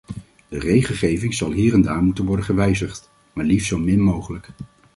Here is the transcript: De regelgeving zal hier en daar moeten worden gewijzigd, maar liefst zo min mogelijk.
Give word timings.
De 0.47 0.59
regelgeving 0.59 1.33
zal 1.33 1.51
hier 1.51 1.73
en 1.73 1.81
daar 1.81 2.03
moeten 2.03 2.25
worden 2.25 2.45
gewijzigd, 2.45 3.09
maar 3.33 3.45
liefst 3.45 3.67
zo 3.67 3.77
min 3.77 4.01
mogelijk. 4.01 4.49